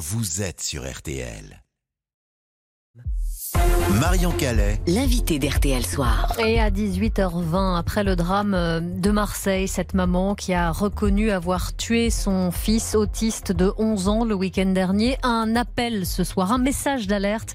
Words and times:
vous 0.00 0.40
êtes 0.40 0.62
sur 0.62 0.90
RTL. 0.90 1.62
Marion 4.00 4.30
Calais. 4.30 4.80
L'invité 4.86 5.38
d'RTL 5.38 5.84
Soir. 5.84 6.32
Et 6.38 6.58
à 6.58 6.70
18h20, 6.70 7.76
après 7.76 8.02
le 8.02 8.16
drame 8.16 8.54
euh, 8.54 8.80
de 8.80 9.10
Marseille, 9.10 9.68
cette 9.68 9.92
maman 9.92 10.34
qui 10.34 10.54
a 10.54 10.70
reconnu 10.70 11.30
avoir 11.30 11.76
tué 11.76 12.08
son 12.08 12.50
fils 12.50 12.94
autiste 12.94 13.52
de 13.52 13.74
11 13.76 14.08
ans 14.08 14.24
le 14.24 14.34
week-end 14.34 14.70
dernier, 14.72 15.18
un 15.22 15.54
appel 15.54 16.06
ce 16.06 16.24
soir, 16.24 16.50
un 16.50 16.58
message 16.58 17.06
d'alerte 17.06 17.54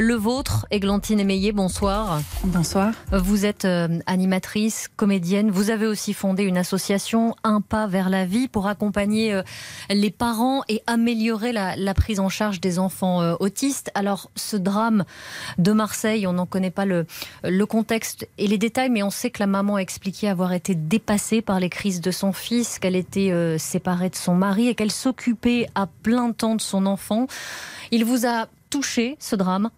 le 0.00 0.14
vôtre, 0.14 0.66
Églantine 0.70 1.20
Émeillé, 1.20 1.52
bonsoir. 1.52 2.22
Bonsoir. 2.44 2.94
Vous 3.12 3.44
êtes 3.44 3.66
euh, 3.66 3.98
animatrice, 4.06 4.88
comédienne. 4.96 5.50
Vous 5.50 5.68
avez 5.68 5.86
aussi 5.86 6.14
fondé 6.14 6.44
une 6.44 6.56
association, 6.56 7.34
Un 7.44 7.60
pas 7.60 7.86
vers 7.86 8.08
la 8.08 8.24
vie, 8.24 8.48
pour 8.48 8.68
accompagner 8.68 9.34
euh, 9.34 9.42
les 9.90 10.10
parents 10.10 10.62
et 10.68 10.82
améliorer 10.86 11.52
la, 11.52 11.94
prise 11.94 12.20
en 12.20 12.30
charge 12.30 12.58
des 12.60 12.78
enfants 12.78 13.20
euh, 13.20 13.34
autistes. 13.38 13.90
Alors, 13.94 14.30
ce 14.34 14.56
drame 14.56 15.04
de 15.58 15.72
Marseille, 15.72 16.26
on 16.26 16.32
n'en 16.32 16.46
connaît 16.46 16.70
pas 16.70 16.86
le, 16.86 17.06
le 17.44 17.66
contexte 17.66 18.26
et 18.38 18.46
les 18.46 18.58
détails, 18.58 18.88
mais 18.88 19.02
on 19.02 19.10
sait 19.10 19.30
que 19.30 19.40
la 19.40 19.46
maman 19.46 19.76
a 19.76 19.80
expliqué 19.80 20.26
avoir 20.26 20.54
été 20.54 20.74
dépassée 20.74 21.42
par 21.42 21.60
les 21.60 21.68
crises 21.68 22.00
de 22.00 22.10
son 22.10 22.32
fils, 22.32 22.78
qu'elle 22.78 22.96
était 22.96 23.32
séparée 23.58 24.08
de 24.08 24.16
son 24.16 24.34
mari 24.34 24.68
et 24.68 24.74
qu'elle 24.74 24.90
s'occupait 24.90 25.66
à 25.74 25.86
plein 25.86 26.32
temps 26.32 26.54
de 26.54 26.62
son 26.62 26.86
enfant. 26.86 27.26
Il 27.90 28.06
vous 28.06 28.26
a 28.26 28.46
touché, 28.70 29.16
ce 29.20 29.36
drame 29.36 29.70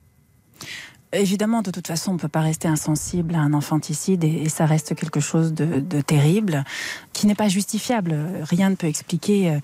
Évidemment, 1.14 1.62
de 1.62 1.70
toute 1.70 1.86
façon, 1.86 2.10
on 2.10 2.14
ne 2.14 2.18
peut 2.18 2.28
pas 2.28 2.40
rester 2.40 2.66
insensible 2.66 3.36
à 3.36 3.38
un 3.38 3.54
infanticide 3.54 4.24
et, 4.24 4.48
ça 4.48 4.66
reste 4.66 4.94
quelque 4.94 5.20
chose 5.20 5.52
de, 5.52 6.00
terrible 6.00 6.64
qui 7.12 7.26
n'est 7.26 7.34
pas 7.34 7.48
justifiable. 7.48 8.16
Rien 8.42 8.70
ne 8.70 8.74
peut 8.74 8.88
expliquer 8.88 9.50
euh, 9.50 9.58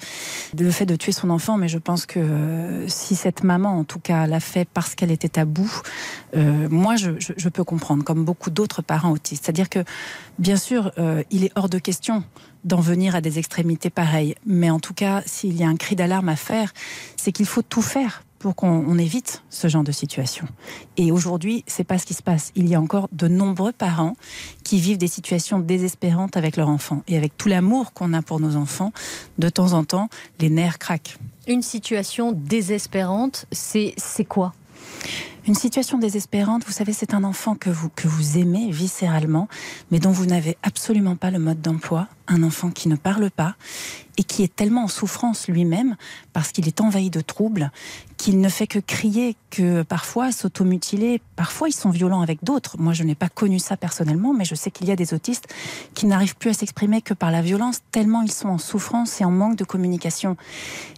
le 0.58 0.70
fait 0.70 0.86
de 0.86 0.94
tuer 0.96 1.12
son 1.12 1.28
enfant, 1.28 1.56
mais 1.56 1.68
je 1.68 1.78
pense 1.78 2.06
que 2.06 2.20
euh, 2.20 2.88
si 2.88 3.16
cette 3.16 3.42
maman, 3.42 3.78
en 3.78 3.84
tout 3.84 3.98
cas, 3.98 4.26
l'a 4.26 4.40
fait 4.40 4.66
parce 4.72 4.94
qu'elle 4.94 5.10
était 5.10 5.40
à 5.40 5.44
bout, 5.44 5.82
euh, 6.36 6.68
moi, 6.70 6.94
je, 6.96 7.48
peux 7.48 7.64
comprendre, 7.64 8.04
comme 8.04 8.24
beaucoup 8.24 8.50
d'autres 8.50 8.82
parents 8.82 9.10
autistes. 9.10 9.44
C'est-à-dire 9.44 9.68
que, 9.68 9.80
bien 10.38 10.56
sûr, 10.56 10.92
il 11.30 11.44
est 11.44 11.52
hors 11.56 11.68
de 11.68 11.78
question 11.78 12.22
d'en 12.64 12.80
venir 12.80 13.16
à 13.16 13.20
des 13.20 13.38
extrémités 13.38 13.90
pareilles. 13.90 14.34
Mais 14.46 14.70
en 14.70 14.78
tout 14.78 14.94
cas, 14.94 15.22
s'il 15.26 15.56
y 15.56 15.64
a 15.64 15.68
un 15.68 15.76
cri 15.76 15.96
d'alarme 15.96 16.28
à 16.28 16.36
faire, 16.36 16.72
c'est 17.16 17.32
qu'il 17.32 17.46
faut 17.46 17.62
tout 17.62 17.82
faire 17.82 18.22
pour 18.40 18.56
qu'on 18.56 18.98
évite 18.98 19.44
ce 19.50 19.68
genre 19.68 19.84
de 19.84 19.92
situation. 19.92 20.46
Et 20.96 21.12
aujourd'hui, 21.12 21.62
c'est 21.66 21.84
pas 21.84 21.98
ce 21.98 22.06
qui 22.06 22.14
se 22.14 22.22
passe. 22.22 22.50
Il 22.56 22.68
y 22.68 22.74
a 22.74 22.80
encore 22.80 23.08
de 23.12 23.28
nombreux 23.28 23.70
parents 23.70 24.16
qui 24.64 24.80
vivent 24.80 24.98
des 24.98 25.08
situations 25.08 25.60
désespérantes 25.60 26.38
avec 26.38 26.56
leurs 26.56 26.70
enfants. 26.70 27.02
Et 27.06 27.18
avec 27.18 27.36
tout 27.36 27.48
l'amour 27.48 27.92
qu'on 27.92 28.14
a 28.14 28.22
pour 28.22 28.40
nos 28.40 28.56
enfants, 28.56 28.92
de 29.38 29.48
temps 29.50 29.74
en 29.74 29.84
temps, 29.84 30.08
les 30.40 30.48
nerfs 30.48 30.78
craquent. 30.78 31.18
Une 31.46 31.62
situation 31.62 32.32
désespérante, 32.32 33.44
c'est 33.52 33.94
quoi? 34.26 34.54
Une 35.46 35.54
situation 35.54 35.98
désespérante, 35.98 36.64
vous 36.66 36.72
savez, 36.72 36.92
c'est 36.92 37.14
un 37.14 37.24
enfant 37.24 37.54
que 37.54 37.70
vous, 37.70 37.88
que 37.88 38.06
vous 38.06 38.38
aimez 38.38 38.70
viscéralement, 38.70 39.48
mais 39.90 39.98
dont 39.98 40.10
vous 40.10 40.26
n'avez 40.26 40.58
absolument 40.62 41.16
pas 41.16 41.30
le 41.30 41.38
mode 41.38 41.60
d'emploi. 41.62 42.08
Un 42.28 42.42
enfant 42.42 42.70
qui 42.70 42.88
ne 42.88 42.96
parle 42.96 43.30
pas 43.30 43.56
et 44.18 44.22
qui 44.22 44.42
est 44.42 44.54
tellement 44.54 44.84
en 44.84 44.88
souffrance 44.88 45.48
lui-même 45.48 45.96
parce 46.34 46.52
qu'il 46.52 46.68
est 46.68 46.80
envahi 46.80 47.08
de 47.08 47.22
troubles 47.22 47.72
qu'il 48.20 48.38
ne 48.38 48.50
fait 48.50 48.66
que 48.66 48.78
crier, 48.78 49.34
que 49.48 49.80
parfois 49.80 50.30
s'automutiler. 50.30 51.22
Parfois, 51.36 51.70
ils 51.70 51.74
sont 51.74 51.88
violents 51.88 52.20
avec 52.20 52.44
d'autres. 52.44 52.76
Moi, 52.78 52.92
je 52.92 53.02
n'ai 53.02 53.14
pas 53.14 53.30
connu 53.30 53.58
ça 53.58 53.78
personnellement, 53.78 54.34
mais 54.34 54.44
je 54.44 54.54
sais 54.54 54.70
qu'il 54.70 54.86
y 54.88 54.92
a 54.92 54.96
des 54.96 55.14
autistes 55.14 55.46
qui 55.94 56.04
n'arrivent 56.04 56.36
plus 56.36 56.50
à 56.50 56.52
s'exprimer 56.52 57.00
que 57.00 57.14
par 57.14 57.30
la 57.30 57.40
violence, 57.40 57.80
tellement 57.92 58.20
ils 58.20 58.30
sont 58.30 58.50
en 58.50 58.58
souffrance 58.58 59.22
et 59.22 59.24
en 59.24 59.30
manque 59.30 59.56
de 59.56 59.64
communication. 59.64 60.36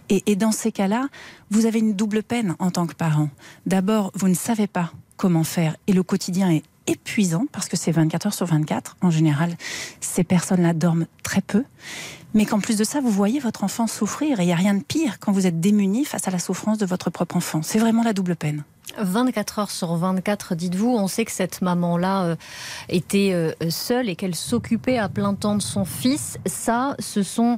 Et, 0.09 0.21
et 0.25 0.35
dans 0.35 0.51
ces 0.51 0.73
cas-là, 0.73 1.07
vous 1.49 1.65
avez 1.65 1.79
une 1.79 1.93
double 1.93 2.23
peine 2.23 2.57
en 2.59 2.71
tant 2.71 2.87
que 2.87 2.93
parent. 2.93 3.29
D'abord, 3.65 4.11
vous 4.15 4.27
ne 4.27 4.33
savez 4.33 4.67
pas 4.67 4.91
comment 5.15 5.45
faire 5.45 5.77
et 5.87 5.93
le 5.93 6.03
quotidien 6.03 6.51
est 6.51 6.63
épuisant 6.87 7.45
parce 7.51 7.67
que 7.67 7.77
c'est 7.77 7.91
24 7.91 8.27
heures 8.27 8.33
sur 8.33 8.45
24. 8.45 8.97
En 9.01 9.09
général, 9.09 9.55
ces 10.01 10.23
personnes-là 10.23 10.73
dorment 10.73 11.07
très 11.23 11.41
peu. 11.41 11.63
Mais 12.33 12.45
qu'en 12.45 12.59
plus 12.59 12.77
de 12.77 12.83
ça, 12.83 12.99
vous 12.99 13.11
voyez 13.11 13.39
votre 13.39 13.63
enfant 13.63 13.85
souffrir 13.85 14.39
et 14.39 14.43
il 14.43 14.47
n'y 14.47 14.53
a 14.53 14.57
rien 14.57 14.73
de 14.73 14.83
pire 14.83 15.19
quand 15.19 15.31
vous 15.31 15.45
êtes 15.45 15.59
démuni 15.59 16.03
face 16.03 16.27
à 16.27 16.31
la 16.31 16.39
souffrance 16.39 16.79
de 16.79 16.85
votre 16.85 17.09
propre 17.11 17.37
enfant. 17.37 17.61
C'est 17.61 17.79
vraiment 17.79 18.03
la 18.03 18.13
double 18.13 18.35
peine. 18.35 18.63
24 18.97 19.59
heures 19.59 19.71
sur 19.71 19.95
24, 19.95 20.55
dites-vous, 20.55 20.89
on 20.89 21.07
sait 21.07 21.25
que 21.25 21.31
cette 21.31 21.61
maman-là 21.61 22.23
euh, 22.23 22.35
était 22.89 23.31
euh, 23.33 23.51
seule 23.69 24.09
et 24.09 24.15
qu'elle 24.15 24.35
s'occupait 24.35 24.97
à 24.97 25.09
plein 25.09 25.33
temps 25.33 25.55
de 25.55 25.61
son 25.61 25.85
fils. 25.85 26.37
Ça, 26.45 26.95
ce 26.99 27.23
sont 27.23 27.57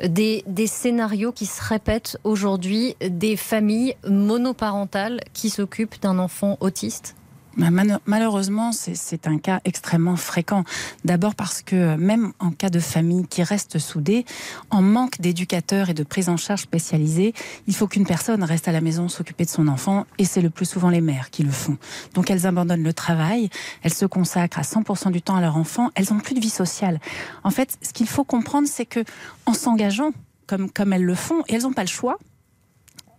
des, 0.00 0.44
scénarios 0.66 1.32
qui 1.32 1.46
se 1.46 1.62
répètent 1.62 2.18
aujourd'hui, 2.24 2.96
des 3.00 3.36
familles 3.36 3.96
monoparentales 4.08 5.20
qui 5.32 5.50
s'occupent 5.50 6.00
d'un 6.02 6.18
enfant 6.18 6.56
autiste 6.60 7.14
malheureusement, 7.56 8.72
c'est 8.72 9.26
un 9.26 9.38
cas 9.38 9.60
extrêmement 9.64 10.16
fréquent. 10.16 10.64
D'abord 11.04 11.34
parce 11.34 11.62
que 11.62 11.96
même 11.96 12.32
en 12.38 12.50
cas 12.50 12.68
de 12.68 12.80
famille 12.80 13.26
qui 13.26 13.42
reste 13.42 13.78
soudée, 13.78 14.24
en 14.70 14.82
manque 14.82 15.20
d'éducateurs 15.20 15.90
et 15.90 15.94
de 15.94 16.02
prise 16.02 16.28
en 16.28 16.36
charge 16.36 16.62
spécialisée, 16.62 17.34
il 17.66 17.74
faut 17.74 17.86
qu'une 17.86 18.06
personne 18.06 18.42
reste 18.42 18.68
à 18.68 18.72
la 18.72 18.80
maison 18.80 19.08
s'occuper 19.08 19.44
de 19.44 19.50
son 19.50 19.68
enfant 19.68 20.06
et 20.18 20.24
c'est 20.24 20.42
le 20.42 20.50
plus 20.50 20.66
souvent 20.66 20.90
les 20.90 21.00
mères 21.00 21.30
qui 21.30 21.42
le 21.42 21.50
font. 21.50 21.78
Donc 22.14 22.30
elles 22.30 22.46
abandonnent 22.46 22.82
le 22.82 22.92
travail, 22.92 23.50
elles 23.82 23.94
se 23.94 24.06
consacrent 24.06 24.58
à 24.58 24.62
100% 24.62 25.10
du 25.10 25.22
temps 25.22 25.36
à 25.36 25.40
leur 25.40 25.56
enfant, 25.56 25.90
elles 25.94 26.12
ont 26.12 26.18
plus 26.18 26.34
de 26.34 26.40
vie 26.40 26.50
sociale. 26.50 27.00
En 27.44 27.50
fait, 27.50 27.78
ce 27.82 27.92
qu'il 27.92 28.06
faut 28.06 28.24
comprendre, 28.24 28.68
c'est 28.70 28.86
que 28.86 29.00
en 29.46 29.54
s'engageant 29.54 30.10
comme, 30.46 30.70
comme 30.70 30.92
elles 30.92 31.04
le 31.04 31.14
font, 31.14 31.42
et 31.48 31.54
elles 31.54 31.62
n'ont 31.62 31.72
pas 31.72 31.82
le 31.82 31.88
choix, 31.88 32.18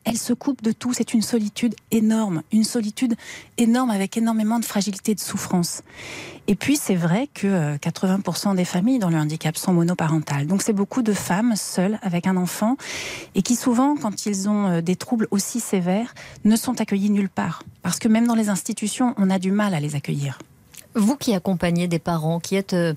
elle 0.08 0.18
se 0.18 0.32
coupe 0.32 0.64
de 0.64 0.72
tout. 0.72 0.94
C'est 0.94 1.14
une 1.14 1.22
solitude 1.22 1.76
énorme, 1.92 2.42
une 2.54 2.64
solitude 2.64 3.16
énorme 3.58 3.90
avec 3.92 4.16
énormément 4.16 4.58
de 4.58 4.64
fragilité 4.64 5.12
et 5.12 5.16
de 5.16 5.20
souffrance. 5.20 5.82
Et 6.48 6.56
puis, 6.56 6.78
c'est 6.78 6.96
vrai 6.96 7.28
que 7.34 7.76
80% 7.76 8.52
euh, 8.52 8.54
des 8.56 8.64
familles 8.64 9.00
dans 9.00 9.10
le 9.10 9.18
handicap 9.18 9.58
sont 9.58 9.74
monoparentales. 9.74 10.48
Donc, 10.48 10.62
c'est 10.62 10.72
beaucoup 10.72 11.02
de 11.02 11.12
femmes 11.12 11.58
seules 11.58 12.00
avec 12.02 12.26
un 12.26 12.38
enfant 12.38 12.78
et 13.36 13.42
qui 13.42 13.58
souvent, 13.58 13.98
quand 13.98 14.26
ils 14.26 14.48
ont 14.48 14.68
euh, 14.68 14.82
des 14.82 14.96
troubles 14.96 15.28
aussi 15.32 15.60
sévères, 15.60 16.16
ne 16.46 16.56
sont 16.56 16.80
accueillis 16.80 17.10
nulle 17.10 17.30
part. 17.30 17.64
Parce 17.82 18.00
que 18.00 18.08
même 18.08 18.28
dans 18.28 18.36
les 18.36 18.48
institutions, 18.48 19.14
on 19.18 19.30
a 19.30 19.40
du 19.40 19.52
mal 19.52 19.74
à 19.74 19.82
les 19.82 19.96
accueillir. 19.96 20.40
Vous 20.96 21.18
qui 21.18 21.34
accompagnez 21.34 21.90
des 21.90 22.00
parents, 22.00 22.40
qui 22.40 22.56
êtes 22.56 22.74
euh, 22.74 22.94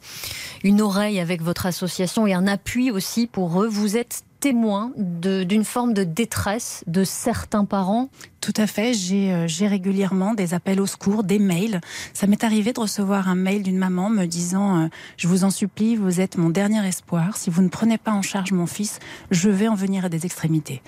une 0.63 0.81
oreille 0.81 1.19
avec 1.19 1.43
votre 1.43 1.67
association 1.67 2.29
et 2.29 2.35
un 2.35 2.47
appui 2.47 2.93
aussi 2.93 3.27
pour 3.27 3.61
eux, 3.61 3.67
vous 3.67 3.97
êtes 3.97 4.23
témoin 4.41 4.93
d'une 4.97 5.65
forme 5.65 5.95
de 5.95 6.05
détresse 6.05 6.83
de 6.87 7.05
certains 7.05 7.65
parents 7.65 8.09
tout 8.41 8.55
à 8.57 8.67
fait. 8.67 8.93
Euh, 9.13 9.47
j'ai 9.47 9.67
régulièrement 9.67 10.33
des 10.33 10.55
appels 10.55 10.81
au 10.81 10.87
secours, 10.87 11.25
des 11.25 11.39
mails. 11.39 11.81
Ça 12.15 12.27
m'est 12.27 12.43
arrivé 12.43 12.73
de 12.73 12.81
recevoir 12.81 13.29
un 13.29 13.35
mail 13.35 13.63
d'une 13.63 13.77
maman 13.77 14.09
me 14.09 14.25
disant 14.25 14.85
euh, 14.85 14.89
Je 15.19 15.29
vous 15.29 15.45
en 15.45 15.51
supplie, 15.51 15.95
vous 15.95 16.21
êtes 16.21 16.39
mon 16.39 16.49
dernier 16.49 16.87
espoir. 16.87 17.37
Si 17.37 17.51
vous 17.51 17.61
ne 17.61 17.69
prenez 17.69 17.99
pas 17.99 18.13
en 18.13 18.23
charge 18.23 18.53
mon 18.53 18.67
fils, 18.67 18.99
je 19.31 19.51
vais 19.51 19.69
en 19.69 19.75
venir 19.75 20.07
à 20.07 20.09
des 20.09 20.25
extrémités. 20.25 20.81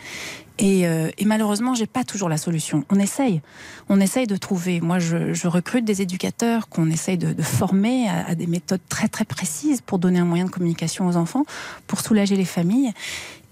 Et, 0.58 0.86
euh, 0.86 1.10
et 1.18 1.26
malheureusement, 1.26 1.74
j'ai 1.74 1.86
pas 1.86 2.04
toujours 2.04 2.30
la 2.30 2.38
solution. 2.38 2.84
On 2.90 2.98
essaye, 2.98 3.42
on 3.90 4.00
essaye 4.00 4.26
de 4.26 4.36
trouver. 4.36 4.80
Moi, 4.80 4.98
je, 4.98 5.34
je 5.34 5.46
recrute 5.46 5.84
des 5.84 6.00
éducateurs 6.00 6.68
qu'on 6.68 6.90
essaye 6.90 7.18
de, 7.18 7.34
de 7.34 7.42
former 7.42 8.08
à, 8.08 8.28
à, 8.28 8.34
des 8.34 8.46
méthodes 8.46 8.80
très 8.88 9.08
très 9.08 9.24
précises 9.24 9.82
pour 9.82 9.98
donner 9.98 10.20
un 10.20 10.24
moyen 10.24 10.46
de 10.46 10.50
communication 10.50 11.06
aux 11.06 11.16
enfants, 11.16 11.44
pour 11.86 12.00
soulager 12.00 12.36
les 12.36 12.44
familles. 12.46 12.92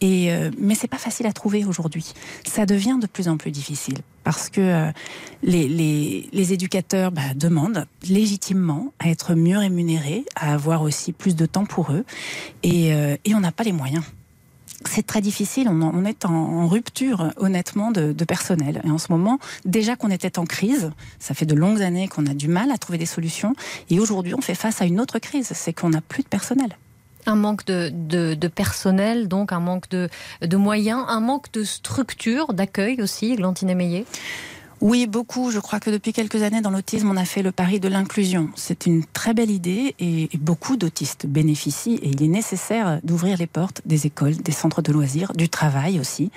Et 0.00 0.32
euh, 0.32 0.50
mais 0.58 0.74
c'est 0.74 0.88
pas 0.88 0.98
facile 0.98 1.26
à 1.26 1.32
trouver 1.32 1.64
aujourd'hui. 1.64 2.12
Ça 2.46 2.66
devient 2.66 2.98
de 3.00 3.06
plus 3.06 3.28
en 3.28 3.36
plus 3.36 3.50
difficile 3.50 3.98
parce 4.24 4.48
que 4.48 4.60
euh, 4.60 4.90
les, 5.42 5.68
les, 5.68 6.28
les, 6.32 6.52
éducateurs 6.52 7.10
bah, 7.10 7.34
demandent 7.34 7.86
légitimement 8.08 8.92
à 8.98 9.08
être 9.08 9.34
mieux 9.34 9.58
rémunérés, 9.58 10.24
à 10.36 10.54
avoir 10.54 10.82
aussi 10.82 11.12
plus 11.12 11.36
de 11.36 11.46
temps 11.46 11.64
pour 11.64 11.92
eux, 11.92 12.04
et, 12.62 12.94
euh, 12.94 13.16
et 13.24 13.34
on 13.34 13.40
n'a 13.40 13.52
pas 13.52 13.64
les 13.64 13.72
moyens. 13.72 14.04
C'est 14.86 15.06
très 15.06 15.20
difficile, 15.20 15.68
on, 15.68 15.82
on 15.82 16.04
est 16.04 16.24
en, 16.24 16.32
en, 16.32 16.66
rupture 16.66 17.32
honnêtement 17.36 17.90
de, 17.90 18.12
de, 18.12 18.24
personnel. 18.24 18.80
Et 18.84 18.91
en 18.91 18.98
ce 18.98 19.10
moment, 19.10 19.38
déjà 19.66 19.96
qu'on 19.96 20.10
était 20.10 20.38
en 20.38 20.46
crise, 20.46 20.91
ça 21.18 21.34
fait 21.34 21.46
de 21.46 21.54
longues 21.54 21.82
années 21.82 22.08
qu'on 22.08 22.26
a 22.26 22.34
du 22.34 22.48
mal 22.48 22.70
à 22.70 22.78
trouver 22.78 22.98
des 22.98 23.06
solutions, 23.06 23.54
et 23.91 24.00
aujourd'hui 24.00 24.34
on 24.34 24.41
fait 24.41 24.54
face 24.54 24.80
à 24.80 24.86
une 24.86 25.00
autre 25.00 25.18
crise, 25.18 25.50
c'est 25.54 25.72
qu'on 25.72 25.91
n'a 25.91 26.00
plus 26.00 26.22
de 26.22 26.28
personnel. 26.28 26.76
Un 27.26 27.36
manque 27.36 27.64
de, 27.66 28.46
personnel, 28.48 29.28
donc 29.28 29.52
un 29.52 29.60
manque 29.60 29.88
de, 29.90 30.08
moyens, 30.56 31.04
un 31.08 31.20
manque 31.20 31.52
de 31.52 31.64
structure, 31.64 32.52
d'accueil 32.54 33.02
aussi, 33.02 33.36
Glantine 33.36 33.74
Meillet 33.74 34.04
oui, 34.80 35.06
beaucoup. 35.06 35.50
Je 35.50 35.58
crois 35.58 35.78
que 35.78 35.90
depuis 35.90 36.14
quelques 36.14 36.42
années, 36.42 36.62
dans 36.62 36.70
l'autisme, 36.70 37.10
on 37.10 37.16
a 37.18 37.26
fait 37.26 37.42
le 37.42 37.52
pari 37.52 37.80
de 37.80 37.88
l'inclusion. 37.88 38.48
C'est 38.56 38.86
une 38.86 39.04
très 39.04 39.34
belle 39.34 39.50
idée 39.50 39.94
et 39.98 40.30
beaucoup 40.38 40.78
d'autistes 40.78 41.26
bénéficient 41.26 41.96
et 41.96 42.08
il 42.08 42.22
est 42.22 42.28
nécessaire 42.28 42.98
d'ouvrir 43.04 43.36
les 43.36 43.46
portes 43.46 43.82
des 43.84 44.06
écoles, 44.06 44.36
des 44.38 44.52
centres 44.52 44.80
de 44.80 44.90
loisirs, 44.90 45.34
du 45.34 45.50
travail 45.50 46.00
aussi, 46.00 46.30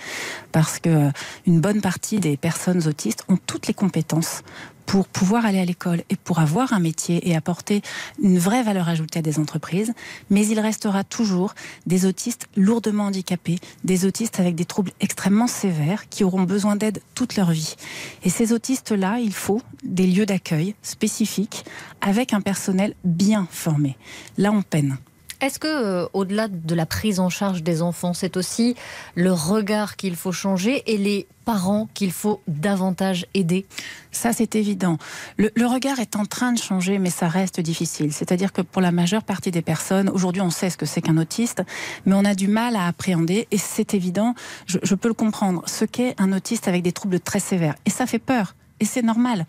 parce 0.51 0.77
que 0.79 1.09
une 1.47 1.61
bonne 1.61 1.79
partie 1.79 2.19
des 2.19 2.35
personnes 2.35 2.85
autistes 2.85 3.23
ont 3.29 3.37
toutes 3.37 3.67
les 3.67 3.73
compétences 3.73 4.41
pour 4.85 5.07
pouvoir 5.07 5.45
aller 5.45 5.59
à 5.59 5.65
l'école 5.65 6.03
et 6.09 6.15
pour 6.15 6.39
avoir 6.39 6.73
un 6.73 6.79
métier 6.79 7.27
et 7.29 7.35
apporter 7.35 7.81
une 8.21 8.37
vraie 8.37 8.63
valeur 8.63 8.89
ajoutée 8.89 9.19
à 9.19 9.21
des 9.21 9.39
entreprises, 9.39 9.93
mais 10.29 10.45
il 10.47 10.59
restera 10.59 11.03
toujours 11.03 11.53
des 11.85 12.05
autistes 12.05 12.47
lourdement 12.55 13.05
handicapés, 13.05 13.59
des 13.83 14.05
autistes 14.05 14.39
avec 14.39 14.55
des 14.55 14.65
troubles 14.65 14.91
extrêmement 14.99 15.47
sévères 15.47 16.09
qui 16.09 16.23
auront 16.23 16.43
besoin 16.43 16.75
d'aide 16.75 17.01
toute 17.15 17.35
leur 17.35 17.51
vie. 17.51 17.75
Et 18.23 18.29
ces 18.29 18.53
autistes-là, 18.53 19.19
il 19.19 19.33
faut 19.33 19.61
des 19.83 20.07
lieux 20.07 20.25
d'accueil 20.25 20.75
spécifiques 20.81 21.65
avec 22.01 22.33
un 22.33 22.41
personnel 22.41 22.93
bien 23.03 23.47
formé. 23.49 23.97
Là, 24.37 24.51
on 24.51 24.61
peine. 24.61 24.97
Est-ce 25.43 25.59
que, 25.59 25.67
euh, 25.67 26.07
au-delà 26.13 26.47
de 26.47 26.73
la 26.73 26.85
prise 26.85 27.19
en 27.19 27.27
charge 27.27 27.63
des 27.63 27.81
enfants, 27.81 28.13
c'est 28.13 28.37
aussi 28.37 28.77
le 29.15 29.33
regard 29.33 29.97
qu'il 29.97 30.15
faut 30.15 30.31
changer 30.31 30.83
et 30.89 30.95
les 30.95 31.27
parents 31.43 31.89
qu'il 31.93 32.13
faut 32.13 32.41
davantage 32.47 33.25
aider? 33.33 33.65
Ça, 34.13 34.31
c'est 34.31 34.55
évident. 34.55 34.97
Le, 35.35 35.49
regard 35.65 35.99
est 35.99 36.15
en 36.15 36.23
train 36.23 36.53
de 36.53 36.57
changer, 36.59 36.97
mais 36.97 37.09
ça 37.09 37.27
reste 37.27 37.59
difficile. 37.59 38.13
C'est-à-dire 38.13 38.53
que 38.53 38.61
pour 38.61 38.81
la 38.81 38.93
majeure 38.93 39.23
partie 39.23 39.51
des 39.51 39.61
personnes, 39.61 40.07
aujourd'hui, 40.07 40.41
on 40.41 40.49
sait 40.49 40.69
ce 40.69 40.77
que 40.77 40.85
c'est 40.85 41.01
qu'un 41.01 41.17
autiste, 41.17 41.61
mais 42.05 42.15
on 42.15 42.23
a 42.23 42.35
du 42.35 42.47
mal 42.47 42.77
à 42.77 42.87
appréhender, 42.87 43.49
et 43.51 43.57
c'est 43.57 43.93
évident, 43.93 44.35
je 44.65 44.95
peux 44.95 45.09
le 45.09 45.13
comprendre, 45.13 45.61
ce 45.65 45.83
qu'est 45.83 46.15
un 46.21 46.31
autiste 46.31 46.69
avec 46.69 46.83
des 46.83 46.93
troubles 46.93 47.19
très 47.19 47.41
sévères. 47.41 47.75
Et 47.85 47.89
ça 47.89 48.05
fait 48.05 48.17
peur. 48.17 48.55
Et 48.79 48.85
c'est 48.85 49.01
normal. 49.01 49.45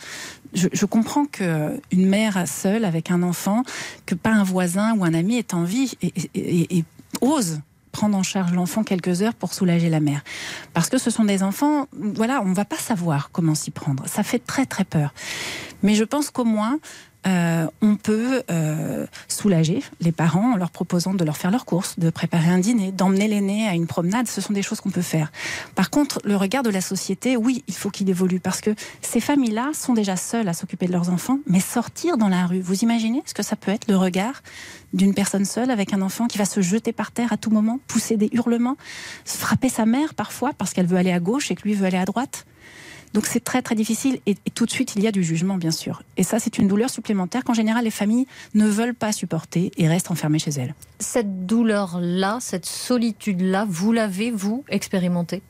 Je, 0.54 0.68
je 0.72 0.86
comprends 0.86 1.24
que 1.24 1.80
une 1.90 2.06
mère 2.06 2.46
seule 2.46 2.84
avec 2.84 3.10
un 3.10 3.22
enfant, 3.22 3.62
que 4.06 4.14
pas 4.14 4.30
un 4.30 4.44
voisin 4.44 4.94
ou 4.96 5.04
un 5.04 5.14
ami 5.14 5.36
est 5.36 5.54
en 5.54 5.64
vie 5.64 5.96
et, 6.02 6.12
et, 6.16 6.30
et, 6.34 6.78
et 6.78 6.84
ose 7.20 7.60
prendre 7.94 8.16
en 8.16 8.24
charge 8.24 8.52
l'enfant 8.52 8.82
quelques 8.82 9.22
heures 9.22 9.34
pour 9.34 9.54
soulager 9.54 9.88
la 9.88 10.00
mère. 10.00 10.22
Parce 10.72 10.88
que 10.90 10.98
ce 10.98 11.10
sont 11.10 11.24
des 11.24 11.42
enfants, 11.44 11.86
voilà, 11.92 12.42
on 12.42 12.48
ne 12.48 12.54
va 12.54 12.64
pas 12.64 12.76
savoir 12.76 13.30
comment 13.30 13.54
s'y 13.54 13.70
prendre. 13.70 14.06
Ça 14.08 14.22
fait 14.24 14.40
très 14.40 14.66
très 14.66 14.84
peur. 14.84 15.14
Mais 15.82 15.94
je 15.94 16.02
pense 16.02 16.30
qu'au 16.30 16.44
moins, 16.44 16.78
euh, 17.26 17.66
on 17.80 17.96
peut 17.96 18.42
euh, 18.50 19.06
soulager 19.28 19.82
les 20.00 20.12
parents 20.12 20.52
en 20.52 20.56
leur 20.56 20.70
proposant 20.70 21.14
de 21.14 21.24
leur 21.24 21.36
faire 21.36 21.50
leurs 21.50 21.64
courses, 21.64 21.98
de 21.98 22.10
préparer 22.10 22.48
un 22.48 22.58
dîner, 22.58 22.92
d'emmener 22.92 23.28
l'aîné 23.28 23.66
à 23.66 23.74
une 23.74 23.86
promenade. 23.86 24.28
Ce 24.28 24.40
sont 24.40 24.52
des 24.52 24.62
choses 24.62 24.80
qu'on 24.80 24.90
peut 24.90 25.02
faire. 25.02 25.32
Par 25.74 25.90
contre, 25.90 26.20
le 26.24 26.36
regard 26.36 26.62
de 26.62 26.70
la 26.70 26.80
société, 26.80 27.36
oui, 27.36 27.64
il 27.66 27.74
faut 27.74 27.90
qu'il 27.90 28.08
évolue 28.10 28.40
parce 28.40 28.60
que 28.60 28.74
ces 29.00 29.20
familles-là 29.20 29.70
sont 29.72 29.94
déjà 29.94 30.16
seules 30.16 30.48
à 30.48 30.52
s'occuper 30.52 30.86
de 30.86 30.92
leurs 30.92 31.10
enfants, 31.10 31.38
mais 31.46 31.60
sortir 31.60 32.18
dans 32.18 32.28
la 32.28 32.46
rue, 32.46 32.60
vous 32.60 32.82
imaginez 32.82 33.22
ce 33.26 33.34
que 33.34 33.42
ça 33.42 33.56
peut 33.56 33.70
être 33.70 33.88
le 33.88 33.96
regard 33.96 34.42
d'une 34.92 35.14
personne 35.14 35.44
seule 35.44 35.70
avec 35.70 35.92
un 35.92 36.02
enfant 36.02 36.26
qui 36.26 36.38
va 36.38 36.44
se 36.44 36.60
jeter 36.60 36.92
par 36.92 37.10
terre 37.10 37.32
à 37.32 37.36
tout 37.36 37.50
moment, 37.50 37.80
pousser 37.86 38.16
des 38.16 38.30
hurlements, 38.32 38.76
frapper 39.24 39.68
sa 39.68 39.86
mère 39.86 40.14
parfois 40.14 40.52
parce 40.56 40.72
qu'elle 40.72 40.86
veut 40.86 40.96
aller 40.96 41.12
à 41.12 41.20
gauche 41.20 41.50
et 41.50 41.54
que 41.54 41.62
lui 41.62 41.74
veut 41.74 41.86
aller 41.86 41.98
à 41.98 42.04
droite? 42.04 42.46
Donc 43.14 43.26
c'est 43.26 43.42
très 43.42 43.62
très 43.62 43.74
difficile 43.74 44.18
et, 44.26 44.32
et, 44.44 44.50
tout 44.50 44.66
de 44.66 44.70
suite 44.70 44.94
il 44.96 45.02
y 45.02 45.06
a 45.06 45.12
du 45.12 45.22
jugement 45.22 45.56
bien 45.56 45.70
sûr. 45.70 46.02
Et 46.16 46.24
ça 46.24 46.38
c'est 46.38 46.58
une 46.58 46.68
douleur 46.68 46.90
supplémentaire 46.90 47.44
qu'en 47.44 47.54
général 47.54 47.84
les 47.84 47.90
familles 47.90 48.26
ne 48.54 48.66
veulent 48.66 48.94
pas 48.94 49.12
supporter 49.12 49.70
et 49.78 49.88
restent 49.88 50.10
enfermées 50.10 50.40
chez 50.40 50.50
elles. 50.50 50.74
Cette 50.98 51.46
douleur-là, 51.46 52.38
cette 52.40 52.66
solitude-là, 52.66 53.66
vous 53.68 53.92
l'avez 53.92 54.30
vous 54.30 54.64
expérimenté 54.68 55.42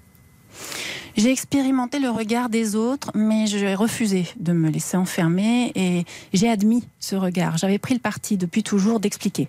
j'ai 1.16 1.30
expérimenté 1.30 2.00
le 2.00 2.10
regard 2.10 2.48
des 2.48 2.74
autres, 2.74 3.12
mais 3.14 3.46
j'ai 3.46 3.74
refusé 3.76 4.26
de 4.40 4.52
me 4.52 4.68
laisser 4.68 4.96
enfermer 4.96 5.70
et 5.76 6.04
j'ai 6.32 6.48
admis 6.48 6.88
ce 6.98 7.14
regard. 7.14 7.56
J'avais 7.56 7.78
pris 7.78 7.94
le 7.94 8.00
parti 8.00 8.36
depuis 8.36 8.64
toujours 8.64 8.98
d'expliquer. 8.98 9.48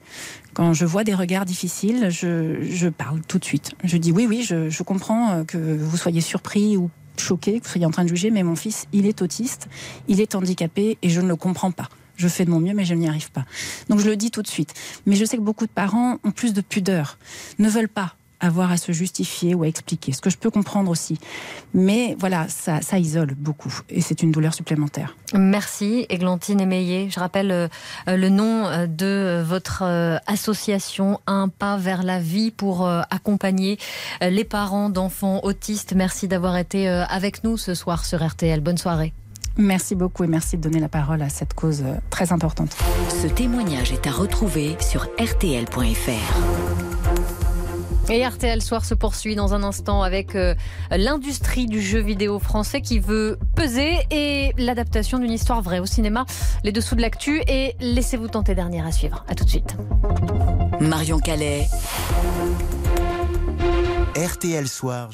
Quand 0.53 0.73
je 0.73 0.85
vois 0.85 1.03
des 1.03 1.15
regards 1.15 1.45
difficiles, 1.45 2.09
je, 2.11 2.61
je, 2.61 2.87
parle 2.87 3.21
tout 3.27 3.39
de 3.39 3.45
suite. 3.45 3.71
Je 3.83 3.97
dis 3.97 4.11
oui, 4.11 4.27
oui, 4.29 4.43
je, 4.43 4.69
je 4.69 4.83
comprends 4.83 5.43
que 5.43 5.57
vous 5.57 5.97
soyez 5.97 6.21
surpris 6.21 6.77
ou 6.77 6.91
choqué, 7.21 7.59
que 7.59 7.65
vous 7.65 7.71
soyez 7.71 7.85
en 7.85 7.91
train 7.91 8.03
de 8.03 8.09
juger, 8.09 8.31
mais 8.31 8.43
mon 8.43 8.55
fils, 8.55 8.85
il 8.93 9.05
est 9.05 9.21
autiste, 9.21 9.67
il 10.07 10.21
est 10.21 10.35
handicapé 10.35 10.97
et 11.01 11.09
je 11.09 11.21
ne 11.21 11.27
le 11.27 11.35
comprends 11.35 11.71
pas. 11.71 11.89
Je 12.17 12.27
fais 12.27 12.45
de 12.45 12.49
mon 12.49 12.59
mieux, 12.59 12.73
mais 12.73 12.85
je 12.85 12.93
n'y 12.93 13.07
arrive 13.07 13.31
pas. 13.31 13.45
Donc 13.89 13.99
je 13.99 14.05
le 14.05 14.15
dis 14.15 14.31
tout 14.31 14.41
de 14.41 14.47
suite. 14.47 14.73
Mais 15.05 15.15
je 15.15 15.25
sais 15.25 15.37
que 15.37 15.41
beaucoup 15.41 15.65
de 15.65 15.71
parents 15.71 16.17
ont 16.23 16.31
plus 16.31 16.53
de 16.53 16.61
pudeur, 16.61 17.17
ne 17.59 17.69
veulent 17.69 17.89
pas 17.89 18.15
avoir 18.39 18.71
à 18.71 18.77
se 18.77 18.91
justifier 18.91 19.55
ou 19.55 19.63
à 19.63 19.67
expliquer, 19.67 20.11
ce 20.11 20.21
que 20.21 20.29
je 20.29 20.37
peux 20.37 20.49
comprendre 20.49 20.91
aussi. 20.91 21.19
Mais 21.73 22.15
voilà, 22.19 22.47
ça, 22.47 22.81
ça 22.81 22.99
isole 22.99 23.33
beaucoup 23.35 23.73
et 23.89 24.01
c'est 24.01 24.23
une 24.23 24.31
douleur 24.31 24.53
supplémentaire. 24.53 25.15
Merci 25.33 26.05
Églantine 26.09 26.61
Émeillé. 26.61 27.09
Je 27.09 27.19
rappelle 27.19 27.51
euh, 27.51 27.67
le 28.07 28.29
nom 28.29 28.87
de 28.87 29.43
votre 29.45 29.83
euh, 29.83 30.17
association 30.27 31.19
Un 31.27 31.49
pas 31.49 31.77
vers 31.77 32.03
la 32.03 32.19
vie 32.19 32.51
pour 32.51 32.85
euh, 32.85 33.01
accompagner 33.09 33.77
les 34.21 34.43
parents 34.43 34.89
d'enfants 34.89 35.41
autistes. 35.43 35.93
Merci 35.95 36.27
d'avoir 36.27 36.57
été 36.57 36.87
avec 36.87 37.43
nous 37.43 37.57
ce 37.57 37.73
soir 37.73 38.05
sur 38.05 38.25
RTL. 38.25 38.61
Bonne 38.61 38.77
soirée. 38.77 39.13
Merci 39.57 39.95
beaucoup 39.95 40.23
et 40.23 40.27
merci 40.27 40.57
de 40.57 40.63
donner 40.63 40.79
la 40.79 40.89
parole 40.89 41.21
à 41.21 41.29
cette 41.29 41.53
cause 41.53 41.83
très 42.09 42.33
importante. 42.33 42.75
Ce 43.21 43.27
témoignage 43.27 43.91
est 43.91 44.07
à 44.07 44.11
retrouver 44.11 44.75
sur 44.79 45.03
rtl.fr. 45.17 46.74
Et 48.09 48.25
RTL 48.25 48.61
Soir 48.61 48.85
se 48.85 48.93
poursuit 48.93 49.35
dans 49.35 49.53
un 49.53 49.63
instant 49.63 50.03
avec 50.03 50.35
euh, 50.35 50.53
l'industrie 50.91 51.65
du 51.65 51.81
jeu 51.81 51.99
vidéo 51.99 52.37
français 52.37 52.81
qui 52.81 52.99
veut 52.99 53.39
peser 53.55 53.97
et 54.11 54.53
l'adaptation 54.57 55.17
d'une 55.17 55.31
histoire 55.31 55.61
vraie 55.61 55.79
au 55.79 55.85
cinéma. 55.85 56.25
Les 56.63 56.71
dessous 56.71 56.95
de 56.95 57.01
l'actu 57.01 57.41
et 57.47 57.75
laissez-vous 57.79 58.27
tenter 58.27 58.53
dernière 58.53 58.85
à 58.85 58.91
suivre. 58.91 59.25
À 59.27 59.33
tout 59.33 59.43
de 59.43 59.49
suite. 59.49 59.75
Marion 60.79 61.19
Calais. 61.19 61.67
RTL 64.15 64.67
Soir. 64.67 65.09